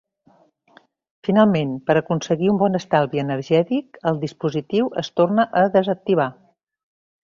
[1.27, 6.33] Finalment, per aconseguir un bon estalvi energètic el dispositiu es torna a desactivar.